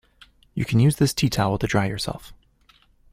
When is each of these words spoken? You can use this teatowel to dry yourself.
You 0.55 0.65
can 0.65 0.79
use 0.79 0.95
this 0.95 1.13
teatowel 1.13 1.59
to 1.59 1.67
dry 1.67 1.85
yourself. 1.85 2.33